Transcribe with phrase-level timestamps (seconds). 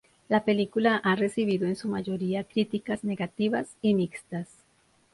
[0.29, 4.49] La película ha recibido en su mayoría críticas negativas y mixtas.